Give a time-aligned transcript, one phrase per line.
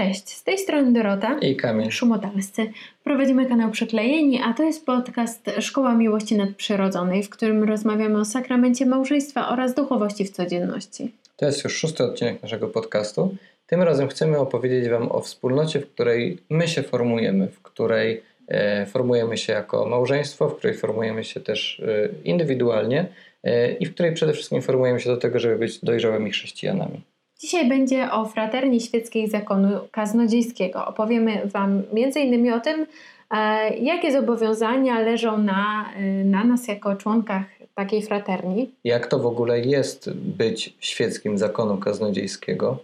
[0.00, 2.72] Cześć, z tej strony Dorota i Kamil Szumodalscy.
[3.04, 8.86] Prowadzimy kanał Przyklejeni, a to jest podcast Szkoła Miłości Nadprzyrodzonej, w którym rozmawiamy o sakramencie
[8.86, 11.12] małżeństwa oraz duchowości w codzienności.
[11.36, 13.36] To jest już szósty odcinek naszego podcastu.
[13.66, 18.86] Tym razem chcemy opowiedzieć Wam o wspólnocie, w której my się formujemy, w której e,
[18.86, 23.06] formujemy się jako małżeństwo, w której formujemy się też e, indywidualnie
[23.44, 27.02] e, i w której przede wszystkim formujemy się do tego, żeby być dojrzałymi chrześcijanami.
[27.40, 30.86] Dzisiaj będzie o fraterni świeckiej zakonu kaznodziejskiego.
[30.86, 32.52] Opowiemy Wam m.in.
[32.52, 32.86] o tym,
[33.30, 37.42] e, jakie zobowiązania leżą na, e, na nas jako członkach
[37.74, 38.70] takiej fraterni.
[38.84, 42.78] Jak to w ogóle jest być świeckim zakonu kaznodziejskiego?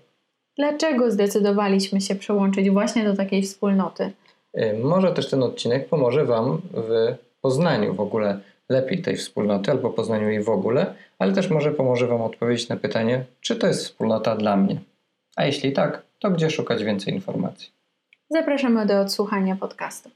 [0.57, 4.13] Dlaczego zdecydowaliśmy się przyłączyć właśnie do takiej wspólnoty?
[4.55, 9.91] E, może też ten odcinek pomoże Wam w poznaniu w ogóle lepiej tej wspólnoty albo
[9.91, 13.84] poznaniu jej w ogóle, ale też może pomoże Wam odpowiedzieć na pytanie, czy to jest
[13.84, 14.80] wspólnota dla mnie.
[15.37, 17.71] A jeśli tak, to gdzie szukać więcej informacji?
[18.30, 20.10] Zapraszamy do odsłuchania podcastu.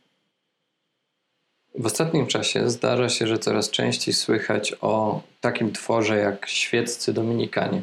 [1.75, 7.83] W ostatnim czasie zdarza się, że coraz częściej słychać o takim tworze jak świeccy dominikanie.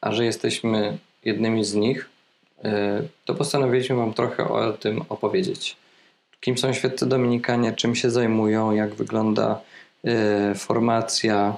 [0.00, 2.08] A że jesteśmy jednymi z nich,
[3.24, 5.76] to postanowiliśmy Wam trochę o tym opowiedzieć.
[6.44, 9.60] Kim są świeccy dominikanie, czym się zajmują, jak wygląda
[10.04, 11.56] E, formacja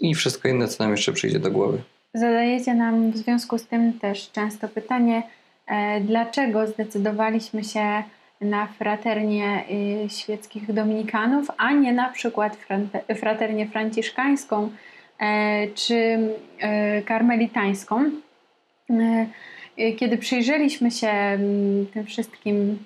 [0.00, 1.78] i wszystko inne, co nam jeszcze przyjdzie do głowy.
[2.14, 5.22] Zadajecie nam w związku z tym też często pytanie,
[5.66, 8.02] e, dlaczego zdecydowaliśmy się
[8.40, 9.64] na fraternię
[10.04, 12.56] y, świeckich dominikanów, a nie na przykład
[13.16, 14.70] fraternię franciszkańską
[15.20, 16.18] e, czy
[17.04, 18.10] karmelitańską.
[19.96, 22.78] Kiedy przyjrzeliśmy się mm, tym wszystkim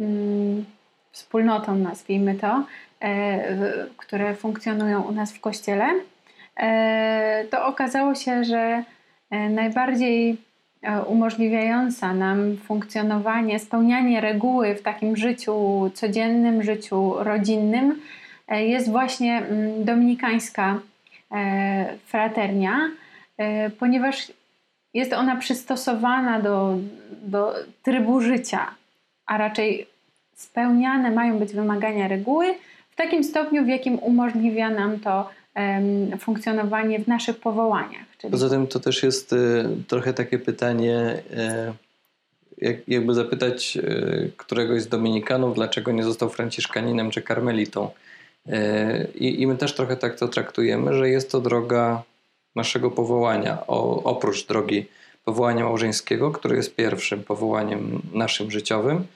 [0.00, 0.64] mm,
[1.12, 2.64] wspólnotom, nazwijmy to,
[3.00, 5.84] E, które funkcjonują u nas w kościele,
[6.56, 8.84] e, to okazało się, że
[9.30, 10.36] e, najbardziej
[11.06, 18.00] umożliwiająca nam funkcjonowanie, spełnianie reguły w takim życiu codziennym, życiu rodzinnym
[18.48, 20.80] jest właśnie mm, dominikańska
[22.04, 22.90] fraternia,
[23.78, 24.32] ponieważ
[24.94, 26.76] jest ona przystosowana do,
[27.22, 28.66] do trybu życia,
[29.26, 29.86] a raczej
[30.40, 32.46] spełniane mają być wymagania reguły,
[32.96, 35.30] takim stopniu, w jakim umożliwia nam to
[36.18, 38.06] funkcjonowanie w naszych powołaniach.
[38.18, 38.30] Czyli...
[38.30, 41.22] Poza tym to też jest y, trochę takie pytanie,
[42.60, 47.90] y, jak, jakby zapytać y, któregoś z dominikanów, dlaczego nie został franciszkaninem czy karmelitą.
[49.14, 52.02] I, my też trochę tak to traktujemy, że jest to droga
[52.56, 54.86] naszego powołania, oprócz drogi
[55.24, 59.06] powołania małżeńskiego, które jest pierwszym powołaniem naszym życiowym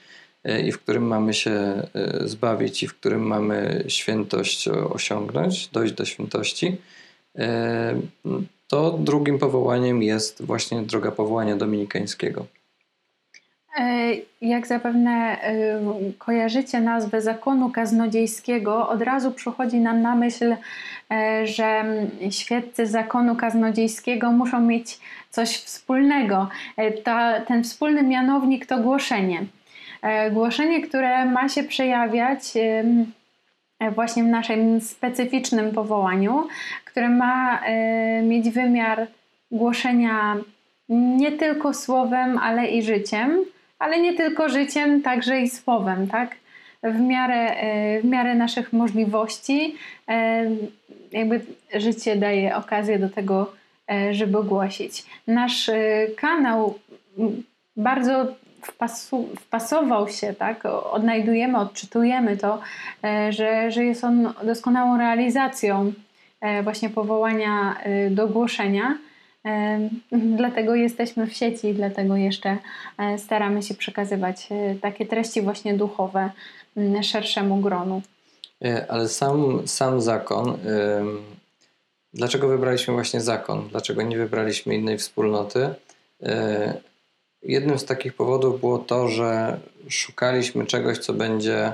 [0.65, 1.83] i w którym mamy się e,
[2.27, 6.77] zbawić i w którym mamy świętość osiągnąć, dojść do świętości,
[7.37, 7.95] e,
[8.67, 12.45] to drugim powołaniem jest właśnie droga powołania dominikańskiego.
[14.41, 15.37] Jak zapewne
[16.17, 20.55] kojarzycie nazwę zakonu kaznodziejskiego, od razu przychodzi nam na myśl,
[21.43, 21.83] że
[22.29, 26.49] świeccy zakonu kaznodziejskiego muszą mieć coś wspólnego.
[27.03, 29.45] Ta, ten wspólny mianownik to głoszenie.
[30.05, 32.41] E, głoszenie, które ma się przejawiać
[33.79, 36.47] e, właśnie w naszym specyficznym powołaniu,
[36.85, 39.07] które ma e, mieć wymiar
[39.51, 40.37] głoszenia
[40.89, 43.39] nie tylko słowem, ale i życiem,
[43.79, 46.35] ale nie tylko życiem, także i słowem, tak?
[46.83, 47.55] W miarę,
[48.01, 49.75] w miarę naszych możliwości,
[51.11, 51.41] jakby
[51.73, 53.53] życie daje okazję do tego,
[54.11, 55.03] żeby głosić.
[55.27, 55.71] Nasz
[56.17, 56.79] kanał
[57.77, 58.35] bardzo
[58.67, 60.65] wpasu, wpasował się, tak?
[60.65, 62.59] odnajdujemy, odczytujemy to,
[63.03, 65.93] e, że, że jest on doskonałą realizacją
[66.41, 68.97] e, właśnie powołania e, do głoszenia.
[70.11, 72.57] Dlatego jesteśmy w sieci, dlatego jeszcze
[73.17, 74.47] staramy się przekazywać
[74.81, 76.29] takie treści właśnie duchowe
[77.01, 78.01] szerszemu gronu.
[78.89, 80.57] Ale sam, sam zakon,
[82.13, 83.67] dlaczego wybraliśmy właśnie zakon?
[83.69, 85.69] Dlaczego nie wybraliśmy innej wspólnoty?
[87.45, 89.59] Jednym z takich powodów było to, że
[89.89, 91.73] szukaliśmy czegoś, co będzie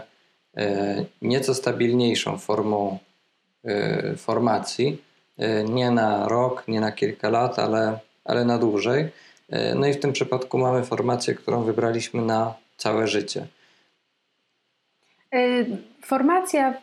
[0.58, 2.98] e, nieco stabilniejszą formą
[3.66, 5.02] e, formacji.
[5.38, 9.10] E, nie na rok, nie na kilka lat, ale, ale na dłużej.
[9.76, 13.48] No i w tym przypadku mamy formację, którą wybraliśmy na całe życie.
[16.02, 16.74] Formacja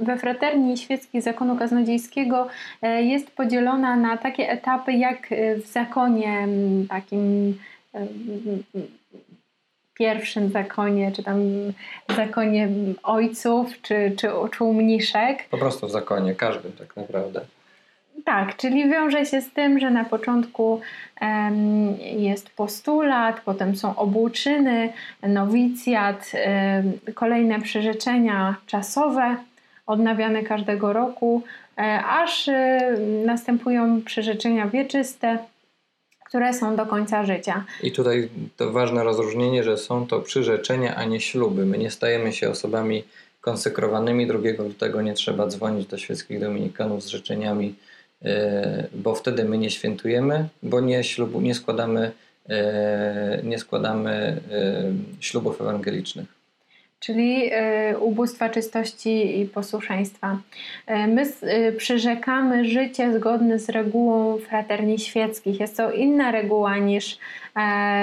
[0.00, 2.48] we Fraterni Świeckiej Zakonu Kaznodziejskiego
[2.82, 5.28] jest podzielona na takie etapy, jak
[5.64, 6.48] w zakonie
[6.88, 7.58] takim
[9.94, 11.40] pierwszym zakonie, czy tam
[12.16, 12.68] zakonie
[13.02, 15.48] ojców, czy, czy, czy.
[15.50, 17.40] Po prostu w zakonie, każdym tak naprawdę.
[18.24, 20.80] Tak, czyli wiąże się z tym, że na początku
[21.20, 24.92] um, jest postulat, potem są obłuczyny,
[25.22, 29.36] nowicjat, um, kolejne przyrzeczenia czasowe,
[29.86, 31.42] odnawiane każdego roku,
[31.78, 32.50] um, aż
[33.26, 35.38] następują przyrzeczenia wieczyste,
[36.32, 37.64] które są do końca życia.
[37.82, 41.66] I tutaj to ważne rozróżnienie, że są to przyrzeczenia, a nie śluby.
[41.66, 43.04] My nie stajemy się osobami
[43.40, 44.26] konsekrowanymi.
[44.26, 47.74] Drugiego lutego nie trzeba dzwonić do świeckich dominikanów z życzeniami
[48.24, 52.12] E, bo wtedy my nie świętujemy, bo nie, ślubu, nie składamy,
[52.48, 56.41] e, nie składamy e, ślubów ewangelicznych.
[57.02, 57.50] Czyli
[58.00, 60.38] ubóstwa czystości i posłuszeństwa.
[61.08, 61.22] My
[61.76, 65.60] przyrzekamy życie zgodne z regułą fraterni świeckich.
[65.60, 67.18] Jest to inna reguła niż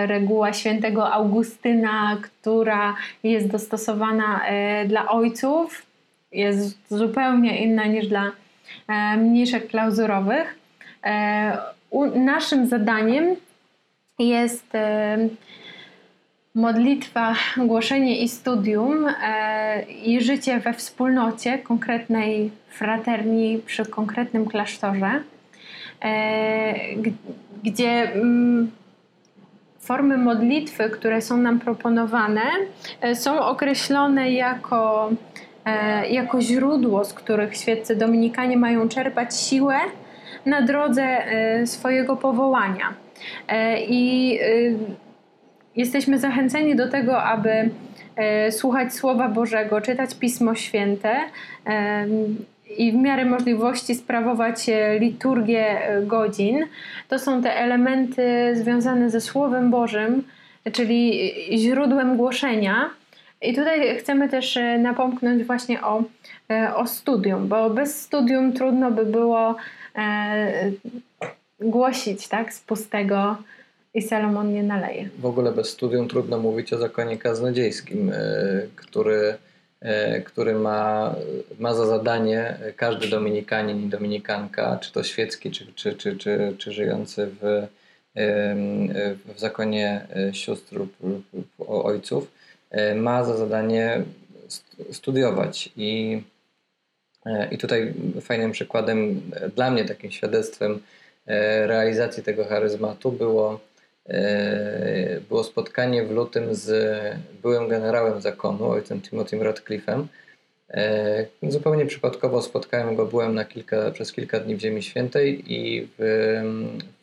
[0.05, 4.41] reguła świętego Augustyna, która jest dostosowana
[4.85, 5.85] dla ojców.
[6.31, 8.31] Jest zupełnie inna niż dla
[8.87, 10.55] E, mniejszych klauzurowych.
[11.05, 11.57] E,
[12.15, 13.35] naszym zadaniem
[14.19, 15.17] jest e,
[16.55, 19.07] modlitwa, głoszenie i studium
[20.05, 25.23] i życie we wspólnocie konkretnej fraterni przy konkretnym klasztorze,
[27.63, 28.71] gdzie mm,
[29.79, 32.41] formy modlitwy, które są nam proponowane,
[33.13, 35.11] są określone jako
[35.65, 39.77] E, jako źródło, z których świeccy dominikanie mają czerpać siłę
[40.45, 42.93] na drodze e, swojego powołania.
[43.47, 44.39] E, I
[45.79, 47.69] jesteśmy zachęceni do tego, aby
[48.51, 51.15] słuchać Słowa Bożego, czytać Pismo Święte
[52.77, 54.65] i w miarę możliwości sprawować
[54.99, 56.65] liturgię godzin.
[57.07, 60.23] To są te elementy związane ze Słowem Bożym,
[60.71, 62.89] czyli źródłem głoszenia.
[63.41, 66.03] I tutaj chcemy też e, napomknąć właśnie o,
[66.51, 69.55] e, o studium, bo bez studium trudno by było
[69.95, 70.71] e,
[71.59, 73.37] głosić tak, z pustego
[73.99, 75.09] i Salomon nie naleje.
[75.19, 78.15] W ogóle bez studium trudno mówić o zakonie kaznodziejskim, e,
[78.75, 79.37] który,
[79.81, 81.15] e, który ma,
[81.59, 86.71] ma za zadanie każdy dominikanin i dominikanka, czy to świecki, czy, czy, czy, czy, czy
[86.71, 87.67] żyjący w,
[89.35, 90.93] w zakonie sióstr lub
[91.67, 92.27] ojców,
[92.69, 94.03] E, ma za zadanie
[94.91, 95.69] studiować.
[95.77, 96.21] I,
[97.25, 100.79] e, i tutaj fajnym przykładem, e, dla mnie takim świadectwem
[101.65, 103.59] realizacji tego charyzmatu było,
[105.29, 106.95] było spotkanie w lutym z
[107.41, 110.03] byłym generałem zakonu, ojcem Timothy'm Radcliffe'em.
[111.43, 116.03] Zupełnie przypadkowo spotkałem go, byłem na kilka, przez kilka dni w Ziemi Świętej i w,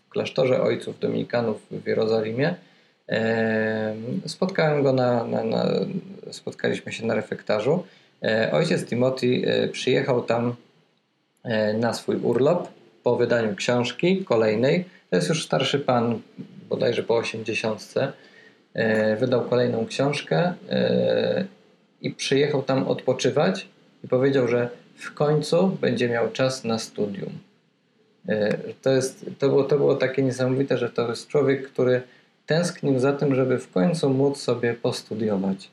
[0.06, 2.55] w klasztorze ojców dominikanów w Jerozolimie
[4.26, 5.67] Spotkałem go na, na, na,
[6.31, 7.85] spotkaliśmy się na refektarzu.
[8.23, 10.55] E, ojciec Timothy e, przyjechał tam
[11.44, 12.69] e, na swój urlop
[13.02, 14.85] po wydaniu książki kolejnej.
[15.11, 16.20] To jest już starszy pan,
[16.69, 18.13] bodajże po osiemdziesiątce.
[19.21, 20.55] Wydał kolejną książkę
[22.03, 23.69] i przyjechał tam odpoczywać
[24.05, 27.33] i powiedział, że w końcu będzie miał czas na studium.
[28.83, 32.03] To, jest, to, było, to było takie niesamowite, że to jest człowiek, który
[32.47, 35.71] tęsknił za tym, żeby w końcu móc sobie postudiować.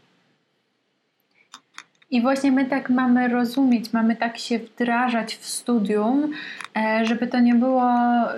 [2.13, 6.31] I właśnie my tak mamy rozumieć, mamy tak się wdrażać w studium,
[6.77, 7.92] e, żeby to nie było,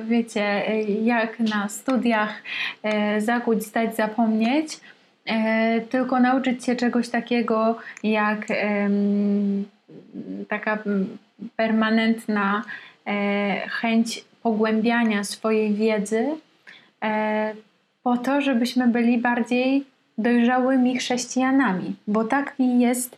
[0.08, 0.64] wiecie,
[1.04, 2.44] jak na studiach
[2.84, 4.80] e, zakuć, stać, zapomnieć,
[5.26, 8.48] e, tylko nauczyć się czegoś takiego jak
[10.50, 10.78] taka
[11.56, 12.64] permanentna
[13.70, 16.28] chęć pogłębiania swojej wiedzy,
[18.04, 19.86] po to, żebyśmy byli bardziej
[20.18, 23.18] dojrzałymi chrześcijanami, bo taki jest e,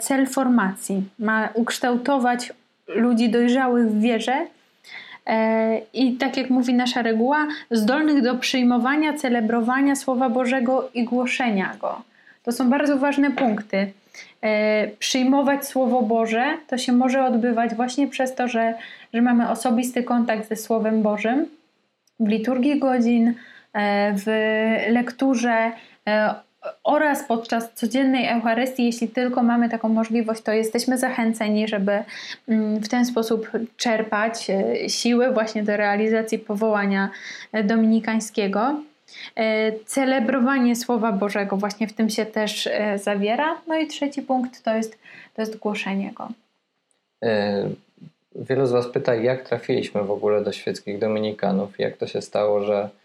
[0.00, 1.02] cel formacji.
[1.18, 2.52] Ma ukształtować
[2.88, 4.46] ludzi dojrzałych w wierze
[5.26, 11.76] e, i tak jak mówi nasza reguła, zdolnych do przyjmowania, celebrowania Słowa Bożego i głoszenia
[11.80, 12.02] go.
[12.42, 13.92] To są bardzo ważne punkty.
[14.42, 18.74] E, przyjmować Słowo Boże to się może odbywać właśnie przez to, że,
[19.14, 21.46] że mamy osobisty kontakt ze Słowem Bożym
[22.20, 23.34] w liturgii godzin,
[23.72, 24.26] E, w
[24.92, 25.72] lekturze
[26.08, 26.34] e,
[26.84, 32.04] oraz podczas codziennej Eucharystii, jeśli tylko mamy taką możliwość, to jesteśmy zachęceni, żeby
[32.48, 37.10] mm, w ten sposób czerpać e, siły właśnie do realizacji powołania
[37.64, 38.80] dominikańskiego.
[39.86, 43.60] Celebrowanie Słowa Bożego właśnie w tym się też zawiera.
[43.66, 44.98] No i trzeci punkt to jest,
[45.34, 46.28] to jest głoszenie go.
[48.34, 52.64] Wielu z Was pyta, jak trafiliśmy w ogóle do świeckich dominikanów, jak to się stało,
[52.64, 52.99] że E,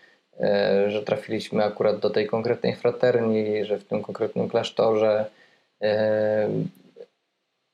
[0.87, 5.25] że trafiliśmy akurat do tej konkretnej fraterni, że w tym konkretnym klasztorze.
[5.81, 6.49] E,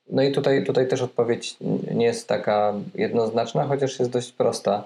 [0.10, 1.58] no i tutaj, tutaj też odpowiedź
[1.92, 4.84] nie jest taka jednoznaczna, chociaż jest dość prosta.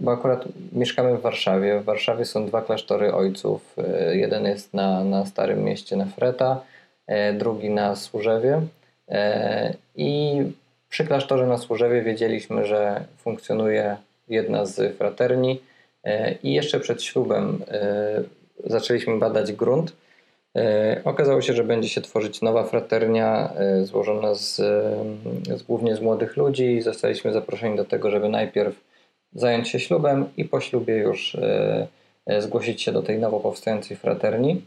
[0.00, 1.80] Bo akurat mieszkamy w Warszawie.
[1.80, 3.76] W Warszawie są dwa klasztory ojców.
[3.78, 6.60] E, jeden jest na, na Starym Mieście Nefreta,
[7.06, 8.62] e, drugi na Służewie.
[9.08, 10.42] E, I
[10.88, 13.96] przy klasztorze na Służewie wiedzieliśmy, że funkcjonuje
[14.28, 15.60] jedna z fraterni
[16.42, 17.64] i jeszcze przed ślubem
[18.64, 19.92] zaczęliśmy badać grunt.
[21.04, 24.56] Okazało się, że będzie się tworzyć nowa fraternia złożona z,
[25.56, 26.80] z, głównie z młodych ludzi.
[26.80, 28.80] Zostaliśmy zaproszeni do tego, żeby najpierw
[29.36, 31.86] zająć się ślubem i po ślubie już e,
[32.26, 34.62] e, zgłosić się do tej nowo powstającej fraterni,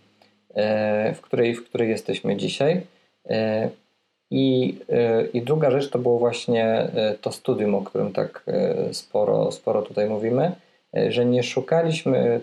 [0.56, 2.82] e, w której, w której jesteśmy dzisiaj.
[4.32, 4.78] I,
[5.34, 6.88] I druga rzecz to było właśnie
[7.22, 8.44] to studium, o którym tak
[8.92, 10.52] sporo, sporo tutaj mówimy,
[11.08, 12.42] że nie szukaliśmy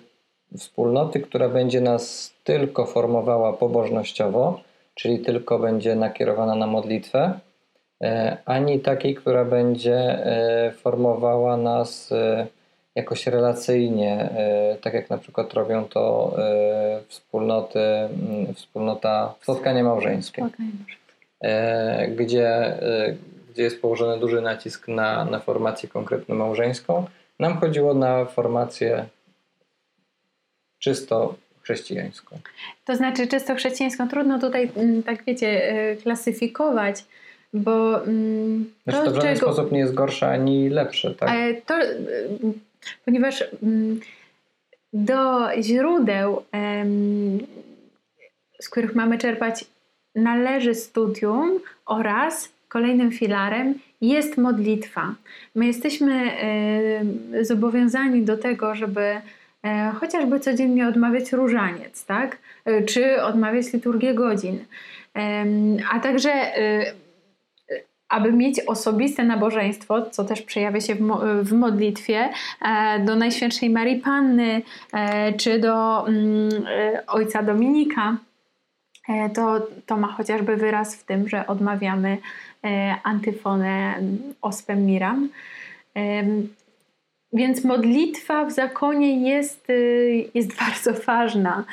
[0.57, 4.61] wspólnoty, która będzie nas tylko formowała pobożnościowo,
[4.95, 7.41] czyli tylko będzie nakierowana na modlitwę,
[8.03, 12.47] E, ani takiej, która będzie e, formowała nas e,
[12.95, 14.31] jakoś relacyjnie,
[14.81, 16.37] tak jak na przykład robią to
[17.09, 17.81] wspólnoty,
[18.55, 20.49] wspólnota spotkanie małżeńskie,
[22.17, 22.79] gdzie,
[23.51, 27.07] gdzie jest położony duży nacisk na, na formację konkretną małżeńską.
[27.39, 29.07] Nam chodziło na formację
[30.79, 32.39] czysto chrześcijańską.
[32.85, 34.09] To znaczy czysto chrześcijańską.
[34.09, 35.63] Trudno tutaj, mm, tak wiecie,
[36.03, 37.05] klasyfikować,
[37.53, 41.31] bo mm, znaczy, to, to w żaden czego, sposób nie jest gorsze ani lepsze, tak?
[41.67, 41.75] To,
[43.05, 44.01] ponieważ mm,
[44.93, 46.43] do źródeł,
[48.61, 49.65] z których mamy czerpać,
[50.15, 55.15] należy studium oraz kolejnym filarem jest modlitwa.
[55.55, 56.31] My jesteśmy
[57.43, 59.21] zobowiązani do tego, żeby
[59.63, 62.39] e, chociażby codziennie odmawiać różaniec, tak?
[62.65, 64.65] E, czy odmawiać liturgię godzin.
[65.93, 66.93] A także e,
[68.09, 72.29] aby mieć osobiste nabożeństwo, co też przejawia się w, mo w modlitwie,
[72.63, 78.17] e, do Najświętszej Marii Panny e, czy do mm, e, Ojca Dominika, e,
[79.35, 82.19] to, to ma chociażby wyraz w tym, że odmawiamy
[82.65, 83.95] e, antyfonę
[84.43, 85.29] Ospem Miram.
[87.33, 91.65] Więc modlitwa w zakonie jest, y, jest bardzo ważna,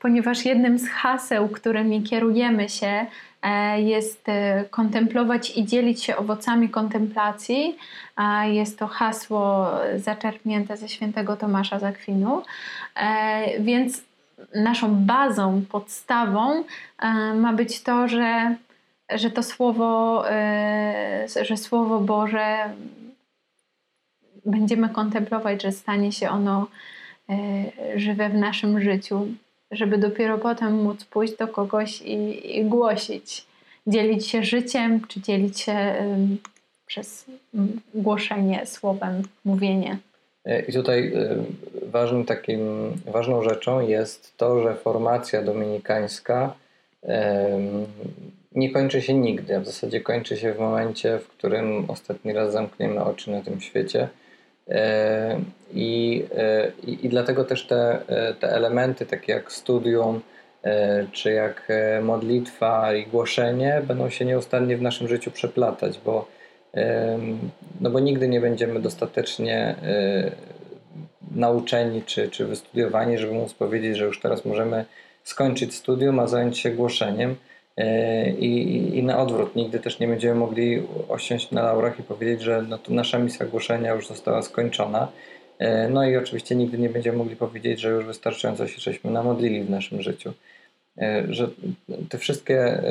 [0.00, 3.06] ponieważ jednym z haseł, którymi kierujemy się,
[3.46, 7.76] E, jest e, kontemplować i dzielić się owocami kontemplacji.
[8.44, 12.42] Jest to hasło zaczerpnięte ze świętego Tomasza Zakwinu.
[12.96, 14.02] E, więc
[14.54, 16.64] naszą bazą, podstawą
[17.34, 18.56] ma być to, że,
[19.10, 20.24] że to słowo,
[21.42, 22.70] że słowo Boże
[24.44, 26.66] będziemy kontemplować, że stanie się ono
[27.96, 29.26] żywe w naszym życiu
[29.70, 33.46] żeby dopiero potem móc pójść do kogoś i, i głosić,
[33.86, 35.94] dzielić się życiem, czy dzielić się
[36.86, 37.26] przez
[37.94, 39.98] głoszenie słowem, mówienie.
[40.46, 41.36] E, I tutaj e,
[41.90, 46.54] ważnym takim, ważną rzeczą jest to, że formacja dominikańska
[48.54, 49.60] nie kończy się nigdy.
[49.60, 54.08] W zasadzie kończy się w momencie, w którym ostatni raz zamkniemy oczy na tym świecie
[54.68, 55.40] E,
[55.74, 56.24] I,
[56.86, 57.98] i, I, dlatego też te,
[58.40, 60.20] te elementy, takie jak studium,
[61.12, 61.68] czy jak
[62.02, 66.28] modlitwa i głoszenie, będą się nieustannie w naszym życiu przeplatać, bo,
[67.80, 69.76] no bo nigdy nie będziemy dostatecznie
[71.36, 74.84] nauczeni czy, czy wystudiowani, żeby móc powiedzieć, że już teraz możemy
[75.24, 77.36] skończyć studium, a zająć się głoszeniem.
[77.76, 82.42] E, I, I, na odwrót, nigdy też nie będziemy mogli osiąść na laurach i powiedzieć,
[82.42, 85.08] że no to nasza misja głoszenia już została skończona.
[85.58, 89.64] E, no i oczywiście nigdy nie będziemy mogli powiedzieć, że już wystarczająco się żeśmy namodlili
[89.64, 90.32] w naszym życiu.
[91.28, 91.48] Że
[92.08, 92.82] te wszystkie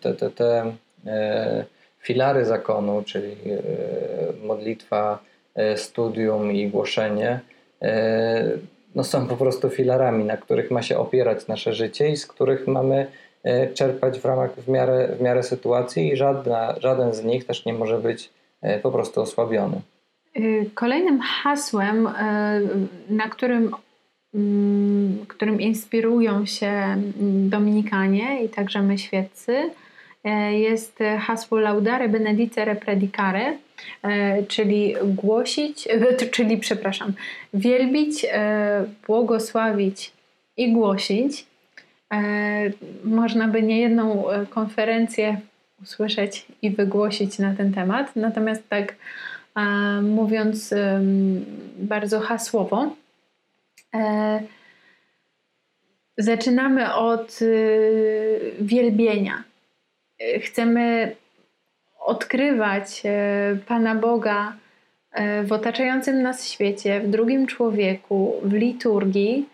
[0.00, 0.72] te, te, te
[2.00, 3.36] filary zakonu, czyli
[4.44, 5.18] modlitwa,
[5.76, 7.40] studium i głoszenie,
[8.94, 12.66] no są po prostu filarami, na których ma się opierać nasze życie i z których
[12.66, 13.06] mamy
[13.44, 17.64] E, czerpać w ramach w miarę, w miarę sytuacji i żadna, żaden z nich też
[17.64, 18.30] nie może być
[18.62, 19.80] e, po prostu osłabiony.
[20.74, 22.08] Kolejnym hasłem,
[23.08, 23.70] na którym,
[24.34, 26.96] mm, którym inspirują się
[27.48, 29.70] Dominikanie i także my świeccy, e,
[30.50, 33.56] jest hasło Laudare Benedicere Predicare,
[34.48, 35.88] czyli głosić,
[36.34, 37.12] czyli przepraszam,
[37.54, 38.26] wielbić,
[39.06, 40.12] błogosławić
[40.56, 41.46] i głosić.
[42.14, 42.70] E,
[43.04, 45.40] można by niejedną e, konferencję
[45.82, 48.16] usłyszeć i wygłosić na ten temat.
[48.16, 48.94] Natomiast tak
[49.56, 49.60] e,
[50.02, 50.74] mówiąc
[51.78, 52.96] bardzo hasłowo,
[56.18, 57.38] zaczynamy od
[58.60, 59.42] wielbienia.
[60.42, 61.16] Chcemy
[62.00, 63.02] odkrywać
[63.66, 64.52] Pana Boga
[65.44, 69.48] w otaczającym nas świecie, w drugim człowieku, w liturgii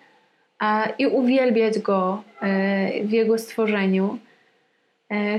[0.99, 2.23] i uwielbiać Go
[3.05, 4.19] w Jego stworzeniu.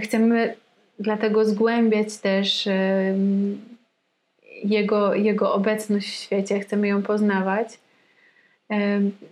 [0.02, 0.56] Chcemy
[1.00, 2.70] dlatego zgłębiać też
[4.64, 7.80] jego, jego obecność w świecie, chcemy ją poznawać,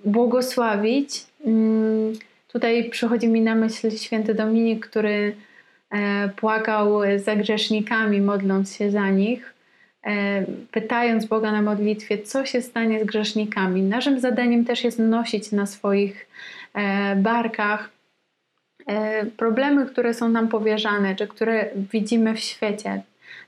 [0.05, 1.23] błogosławić.
[1.45, 2.13] Mm,
[2.47, 5.54] tutaj przychodzi mi na myśl święty Dominik, który e,
[6.35, 9.53] płakał za grzesznikami, modląc się za nich,
[10.05, 13.81] e, pytając Boga na modlitwie, co się stanie z grzesznikami.
[13.81, 16.27] Naszym zadaniem też jest nosić na swoich
[16.73, 17.89] e, barkach
[19.37, 23.01] problemy, które są nam powierzane, czy które widzimy w świecie.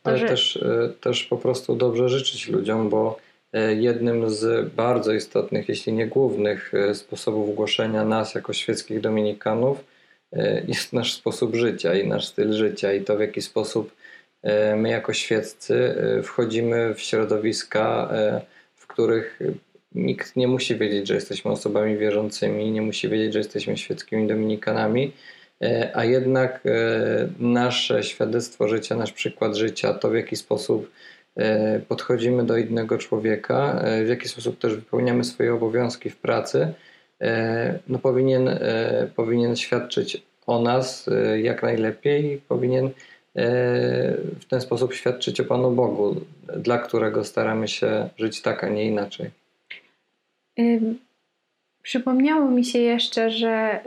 [0.04, 0.28] To, Ale że...
[0.28, 0.66] też,
[1.02, 3.20] też po prostu dobrze życzyć ludziom, bo
[3.54, 9.78] E, jednym z bardzo istotnych, jeśli nie głównych e, sposobów głoszenia nas jako świeckich dominikanów
[9.80, 9.84] e,
[10.68, 13.96] jest nasz sposób życia i nasz styl życia i to w jaki sposób
[14.76, 18.10] my jako świeccy wchodzimy w środowiska,
[18.76, 19.40] w których
[19.96, 25.14] nikt nie musi wiedzieć, że jesteśmy osobami wierzącymi, nie musi wiedzieć, że jesteśmy świeckimi dominikanami,
[25.94, 26.64] a jednak
[27.40, 30.92] nasze świadectwo życia, nasz przykład życia, to w jaki sposób
[31.38, 36.60] E, podchodzimy do innego człowieka, e, w jaki sposób też wypełniamy swoje obowiązki w pracy,
[36.62, 36.74] e,
[37.88, 38.60] no powinien,
[39.16, 41.10] powinien świadczyć o nas
[41.44, 42.90] jak najlepiej, powinien
[44.40, 46.16] w ten sposób świadczyć o Panu Bogu,
[46.58, 49.30] dla którego staramy się żyć tak, a nie inaczej.
[51.84, 53.80] Przypomniało mi się jeszcze, że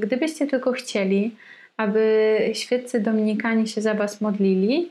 [0.00, 1.36] gdybyście tylko chcieli,
[1.76, 4.90] aby świeccy dominikanie się za Was modlili,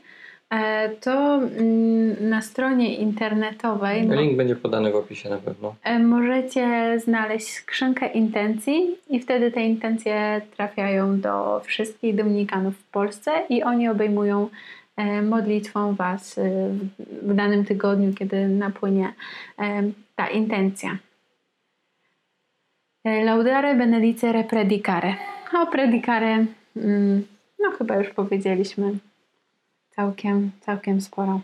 [1.00, 4.00] to mm, na stronie internetowej.
[4.00, 5.74] Link no, będzie podany w opisie na pewno.
[5.84, 13.30] E, możecie znaleźć skrzynkę intencji, i wtedy te intencje trafiają do wszystkich dominikanów w Polsce
[13.48, 14.48] i oni obejmują
[14.96, 16.40] e, modlitwą Was
[17.22, 19.12] w danym tygodniu, kiedy napłynie
[20.16, 20.98] ta intencja.
[23.04, 25.16] Laudare benedicere predicare.
[25.52, 26.46] O predicare,
[26.76, 27.26] mm,
[27.60, 28.92] no chyba już powiedzieliśmy.
[29.96, 31.40] Całkiem, całkiem sporo.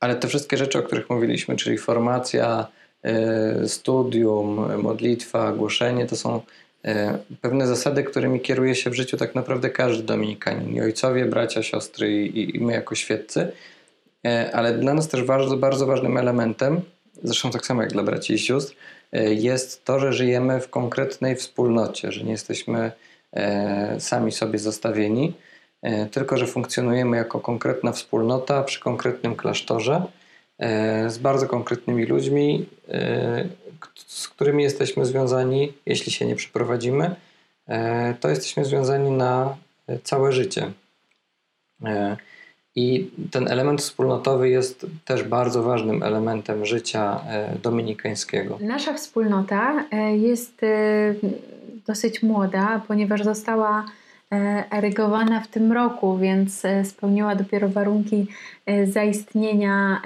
[0.00, 2.66] Ale te wszystkie rzeczy, o których mówiliśmy, czyli formacja,
[3.02, 6.40] e, studium, modlitwa, głoszenie, to są
[6.84, 10.74] e, pewne zasady, którymi kieruje się w życiu tak naprawdę każdy dominikanin.
[10.74, 13.52] I ojcowie, bracia, siostry i, my jako świeccy.
[14.26, 16.80] E, ale dla nas też bardzo, bardzo ważnym elementem,
[17.22, 18.74] zresztą tak samo jak dla braci i sióstr,
[19.30, 22.92] jest to, że żyjemy w konkretnej wspólnocie, że nie jesteśmy
[23.98, 25.34] sami sobie zostawieni,
[26.10, 30.02] tylko że funkcjonujemy jako konkretna wspólnota przy konkretnym klasztorze
[30.58, 33.44] e, z bardzo konkretnymi ludźmi, e,
[33.96, 37.14] z którymi jesteśmy związani, jeśli się nie przeprowadzimy,
[38.20, 39.56] to jesteśmy związani na
[40.02, 40.72] całe życie.
[42.74, 47.20] I ten element wspólnotowy jest też bardzo ważnym elementem życia
[47.62, 48.58] dominikańskiego.
[48.60, 50.60] Nasza wspólnota jest
[51.86, 54.01] dosyć młoda, ponieważ została E,
[54.70, 58.26] erygowana w tym roku, więc e, spełniła dopiero warunki
[58.66, 60.02] e, zaistnienia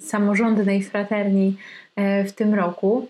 [0.00, 1.56] samorządnej fraterni
[2.26, 3.08] w tym roku.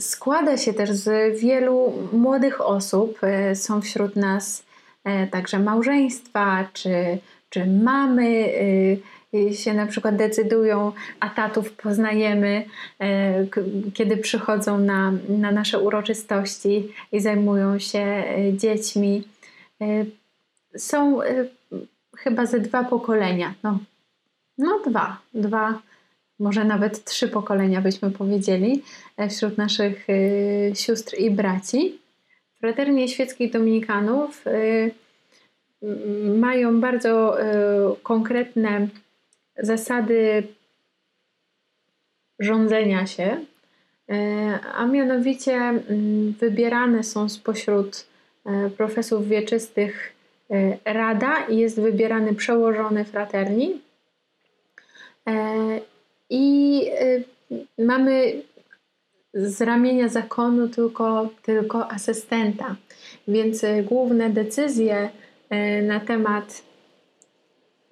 [0.00, 3.20] Składa się też z wielu młodych osób.
[3.54, 4.64] Są wśród nas
[5.30, 7.18] także małżeństwa czy,
[7.50, 8.48] czy mamy
[9.52, 12.64] się na przykład decydują, a tatów poznajemy,
[13.00, 13.46] e,
[13.94, 19.24] kiedy przychodzą na, na nasze uroczystości i zajmują się e, dziećmi.
[19.80, 20.04] E,
[20.76, 21.18] są
[22.16, 23.54] chyba ze dwa pokolenia.
[23.62, 23.78] No,
[24.58, 25.78] no dwa, dwa,
[26.38, 28.82] może nawet trzy pokolenia byśmy powiedzieli,
[29.30, 30.06] wśród naszych
[30.74, 31.98] sióstr i braci.
[32.60, 34.44] Fraternie Świeckich Dominikanów
[36.38, 37.36] mają bardzo
[38.02, 38.88] konkretne
[39.58, 40.48] zasady
[42.38, 43.44] rządzenia się,
[44.08, 48.06] e, a mianowicie mm, wybierane są spośród
[48.46, 50.12] e, profesów wieczystych
[50.50, 53.80] e, rada i jest wybierany przełożony fraterni.
[56.30, 56.82] I
[57.78, 58.42] mamy
[59.34, 62.76] z ramienia zakonu tylko, tylko asystenta,
[63.28, 65.10] więc główne decyzje
[65.82, 66.62] na temat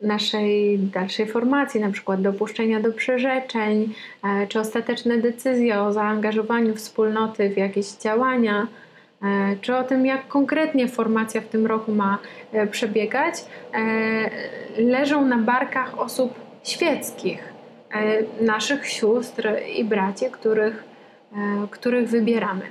[0.02, 7.50] naszej dalszej formacji, na przykład dopuszczenia do przerzeczeń, e, czy ostateczne decyzje o zaangażowaniu wspólnoty
[7.50, 8.66] w jakieś działania,
[9.22, 12.18] e, czy o tym, jak konkretnie formacja w tym roku ma
[12.52, 13.34] e, przebiegać,
[14.78, 16.34] leżą na barkach osób
[16.64, 17.52] świeckich,
[18.40, 20.84] naszych sióstr i braci, których,
[21.70, 22.62] których wybieramy.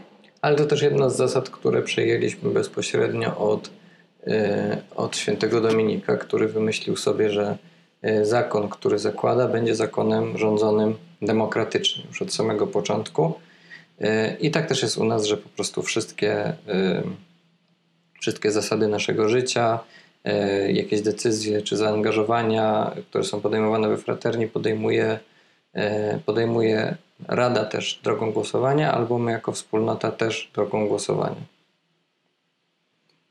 [0.42, 3.70] Ale to też jedna z zasad, które przejęliśmy bezpośrednio od
[4.96, 7.58] od świętego Dominika, który wymyślił sobie, że
[8.24, 13.34] zakon, który zakłada, będzie zakonem rządzonym demokratycznie już od samego początku.
[14.40, 16.54] I tak też jest u nas, że po prostu wszystkie,
[18.22, 19.80] wszystkie zasady naszego życia,
[20.68, 25.20] jakieś decyzje czy zaangażowania, które są podejmowane we fraterni, podejmuje,
[26.26, 26.96] podejmuje
[27.28, 31.59] Rada też drogą głosowania, albo my jako wspólnota też drogą głosowania.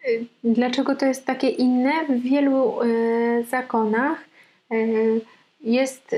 [0.08, 1.92] Y, dlaczego to jest takie inne?
[2.08, 4.24] W wielu y, zakonach
[4.72, 5.20] y,
[5.60, 6.16] jest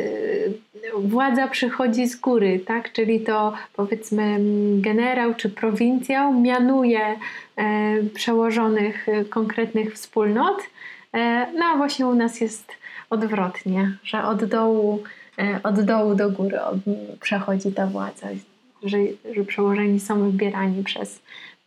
[0.98, 2.92] władza przychodzi z góry, tak?
[2.92, 4.37] Czyli to powiedzmy
[4.81, 7.00] generał czy prowincjał mianuje
[8.14, 10.62] przełożonych konkretnych wspólnot.
[11.59, 12.72] No a właśnie u nas jest
[13.11, 15.03] odwrotnie, że od dołu
[15.62, 16.59] od dołu do góry
[17.20, 18.26] przechodzi ta władza,
[18.83, 18.98] że,
[19.35, 21.20] że przełożeni są wybierani przez,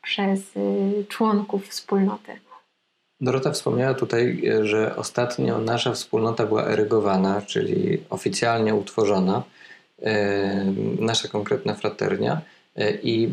[0.03, 2.31] przez y, członków wspólnoty.
[3.21, 9.43] Dorota wspomniała tutaj, że ostatnio nasza wspólnota była erygowana, czyli oficjalnie utworzona,
[10.01, 10.65] e,
[10.99, 12.41] nasza konkretna fraternia
[13.03, 13.29] i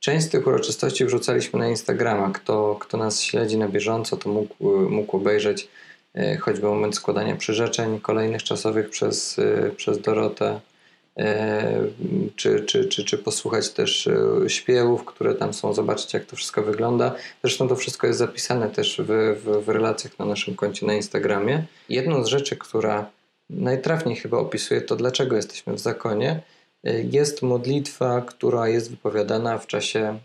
[0.00, 2.30] część z tych uroczystości wrzucaliśmy na Instagrama.
[2.30, 4.54] Kto, kto nas śledzi na bieżąco, to mógł,
[4.90, 5.68] mógł obejrzeć
[6.40, 9.40] choćby moment składania przyrzeczeń kolejnych czasowych przez,
[9.76, 10.60] przez Dorotę,
[12.36, 14.08] czy, czy, czy, czy posłuchać też
[14.48, 17.14] śpiewów, które tam są, zobaczyć jak to wszystko wygląda.
[17.42, 21.64] Zresztą to wszystko jest zapisane też w, w, w relacjach na naszym koncie na Instagramie.
[21.88, 23.10] Jedną z rzeczy, która
[23.50, 26.40] najtrafniej chyba opisuje to, dlaczego jesteśmy w zakonie,
[27.10, 30.18] jest modlitwa, która jest wypowiadana w czasie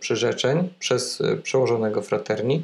[0.00, 2.62] przyrzeczeń przez przełożonego fraterni.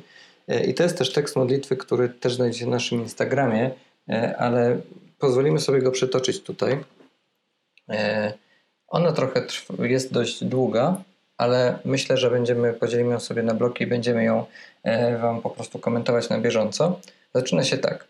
[0.49, 3.71] E, I to jest też tekst modlitwy, który też znajdziecie na naszym Instagramie,
[4.09, 4.81] e, ale
[5.19, 6.79] pozwolimy sobie go przytoczyć tutaj.
[7.89, 8.33] E,
[8.89, 9.47] ona trochę
[9.79, 11.03] jest dość długa,
[11.37, 14.47] ale myślę, że będziemy, podzielimy ją sobie na bloki i będziemy ją
[15.23, 17.01] Wam po prostu komentować na bieżąco.
[17.35, 18.05] Zaczyna się tak.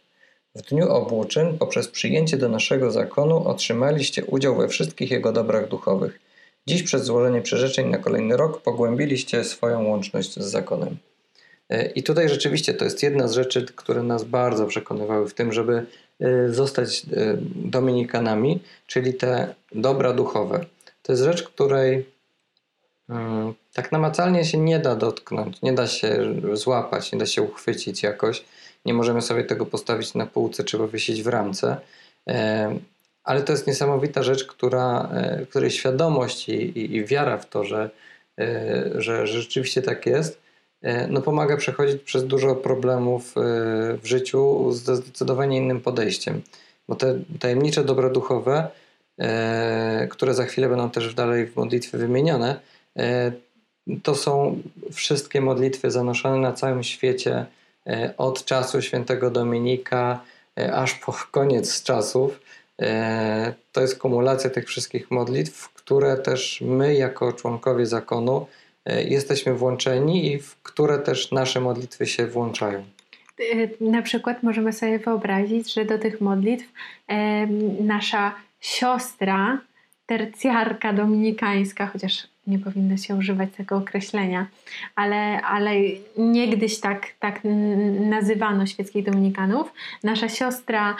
[0.55, 6.21] W dniu obłóczyn, poprzez przyjęcie do naszego zakonu, otrzymaliście udział we wszystkich jego dobrach duchowych.
[6.67, 10.97] Dziś przez złożenie przyrzeczeń na kolejny rok pogłębiliście swoją łączność z zakonem.
[11.69, 15.53] E, I tutaj rzeczywiście to jest jedna z rzeczy, które nas bardzo przekonywały w tym,
[15.53, 15.87] żeby e,
[16.49, 20.65] zostać e, dominikanami, czyli te dobra duchowe.
[21.03, 22.07] To jest rzecz, której
[23.09, 28.03] mm, tak namacalnie się nie da dotknąć, nie da się złapać, nie da się uchwycić
[28.03, 28.45] jakoś.
[28.85, 31.77] Nie możemy sobie tego postawić na półce czy powiesić w ramce.
[33.25, 35.11] Ale to jest niesamowita rzecz, która,
[35.51, 37.91] której świadomość i, i, i wiara w to, że,
[38.95, 40.46] że rzeczywiście tak jest,
[41.09, 43.41] no pomaga przechodzić przez dużo problemów e,
[43.97, 46.43] w życiu ze zdecydowanie innym podejściem.
[46.89, 48.69] Bo te tajemnicze dobra duchowe,
[49.19, 52.61] e, które za chwilę będą też dalej w modlitwie wymienione,
[54.03, 57.47] to są wszystkie modlitwy zanoszone na całym świecie
[58.19, 60.21] od czasu świętego Dominika
[60.73, 62.41] aż po koniec czasów.
[63.73, 68.66] To jest kumulacja tych wszystkich modlitw, które też my jako członkowie zakonu E,
[69.09, 72.85] jesteśmy włączeni i w które też nasze modlitwy się włączają.
[73.41, 76.67] E, na przykład możemy sobie wyobrazić, że do tych modlitw
[77.09, 77.47] e,
[77.81, 79.59] nasza siostra,
[80.07, 84.47] tercjarka dominikańska, chociaż nie powinno się używać tego określenia,
[84.95, 85.71] ale, ale
[86.17, 87.41] niegdyś tak, tak
[88.01, 89.73] nazywano świeckich dominikanów.
[90.05, 90.97] Nasza siostra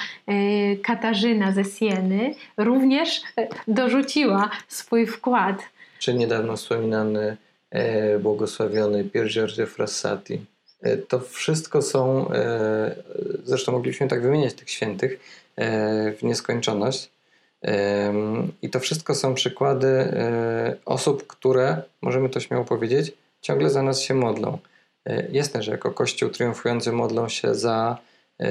[0.83, 3.23] Katarzyna ze Sieny również
[3.69, 5.63] dorzuciła swój wkład.
[5.99, 7.46] Czy niedawno wspominany E,
[8.21, 10.41] błogosławiony Pier Giorgio Frassati.
[10.83, 12.97] E, to wszystko są, e,
[13.45, 15.21] zresztą moglibyśmy tak wymieniać tych świętych
[16.17, 17.11] w nieskończoność.
[18.63, 20.13] I to wszystko są przykłady
[20.85, 24.59] osób, które, możemy to śmiało powiedzieć, ciągle za nas się modlą.
[25.33, 27.99] Jasne, że jako Kościół triumfujący modlą się za,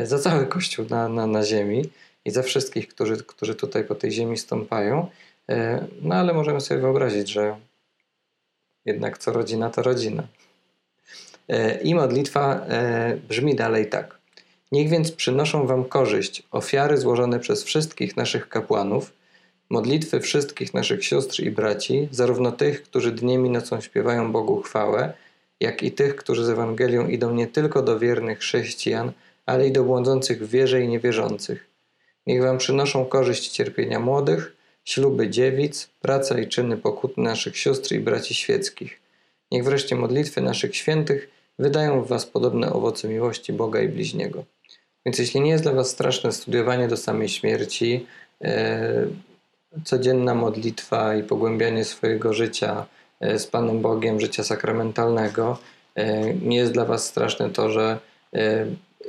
[0.04, 1.90] za cały Kościół na, na, na ziemi
[2.26, 5.08] i za wszystkich, którzy, którzy tutaj po tej ziemi stąpają.
[6.02, 7.56] No ale możemy sobie wyobrazić, że
[8.86, 10.24] jednak co rodzina, to rodzina.
[11.50, 14.18] E, I modlitwa e, brzmi dalej tak.
[14.72, 19.14] Niech więc przynoszą Wam korzyść ofiary złożone przez wszystkich naszych kapłanów,
[19.70, 25.14] modlitwy wszystkich naszych sióstr i braci, zarówno tych, którzy dniem i nocą śpiewają Bogu chwałę,
[25.60, 29.12] jak i tych, którzy z Ewangelią idą nie tylko do wiernych chrześcijan,
[29.46, 31.68] ale i do błądzących w wierze i niewierzących.
[32.28, 34.55] Niech Wam przynoszą korzyść cierpienia młodych,
[34.86, 39.00] śluby dziewic, praca i czyny pokutne naszych sióstr i braci świeckich.
[39.52, 44.44] Niech wreszcie modlitwy naszych świętych wydają w Was podobne owoce miłości Boga i bliźniego.
[45.06, 48.06] Więc jeśli nie jest dla Was straszne studiowanie do samej śmierci,
[48.42, 49.08] e,
[49.84, 52.86] codzienna modlitwa i pogłębianie swojego życia
[53.20, 55.58] e, z Panem Bogiem, życia sakramentalnego,
[55.96, 58.00] e, nie jest dla Was straszne to, że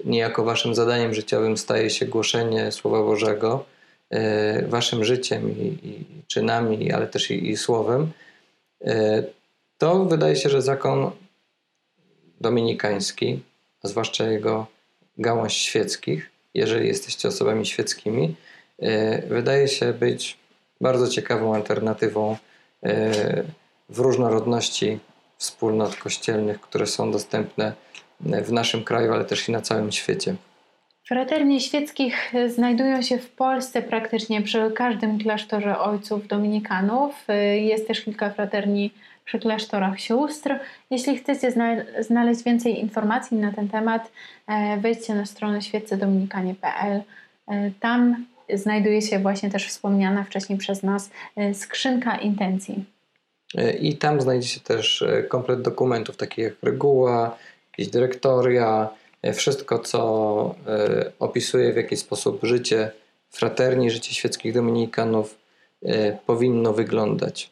[0.04, 3.64] niejako waszym zadaniem życiowym staje się głoszenie Słowa Bożego,
[4.68, 8.12] waszym życiem i, i czynami, ale też i, i słowem,
[9.78, 11.10] to wydaje się, że zakon
[12.40, 13.42] dominikański,
[13.82, 14.66] a zwłaszcza jego
[15.18, 18.36] gałąź świeckich, jeżeli jesteście osobami świeckimi,
[19.28, 20.38] wydaje się być
[20.80, 22.36] bardzo ciekawą alternatywą
[23.88, 24.98] w różnorodności
[25.38, 27.72] wspólnot kościelnych, które są dostępne
[28.20, 30.36] w naszym kraju, ale też i na całym świecie.
[31.08, 37.24] Fraterni świeckich znajdują się w Polsce praktycznie przy każdym klasztorze ojców dominikanów.
[37.54, 38.92] Jest też kilka fraterni
[39.24, 40.58] przy klasztorach sióstr.
[40.90, 41.52] Jeśli chcecie
[42.00, 44.12] znaleźć więcej informacji na ten temat,
[44.46, 47.02] e, wejdźcie na stronę świeccedominikanie.pl.
[47.80, 51.10] Tam znajduje się właśnie też wspomniana wcześniej przez nas
[51.54, 52.84] skrzynka intencji.
[53.80, 57.36] I tam znajdzie się też komplet dokumentów, takich jak reguła,
[57.72, 58.88] jakieś dyrektoria,
[59.34, 60.54] wszystko, co
[61.18, 62.90] opisuje w jaki sposób życie
[63.30, 65.38] fraterni, życie świeckich dominikanów
[66.26, 67.50] powinno wyglądać.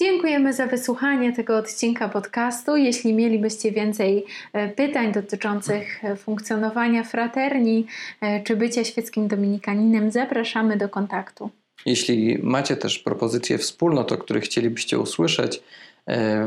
[0.00, 2.76] Dziękujemy za wysłuchanie tego odcinka podcastu.
[2.76, 7.86] Jeśli mielibyście więcej e, pytań dotyczących e, funkcjonowania fraterni
[8.20, 11.50] e, czy bycia świeckim dominikaninem, zapraszamy do kontaktu.
[11.86, 15.62] Jeśli macie też propozycje wspólnot, o których chcielibyście usłyszeć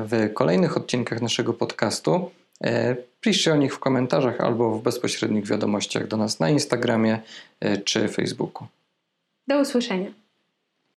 [0.06, 2.32] w kolejnych odcinkach naszego podcastu,
[3.22, 7.20] piszcie o nich w komentarzach albo w bezpośrednich wiadomościach do nas na Instagramie
[7.86, 8.68] czy Facebooku.
[9.48, 10.23] Do usłyszenia.